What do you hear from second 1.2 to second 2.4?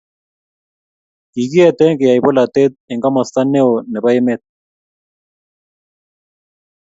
Kikietee kiyaie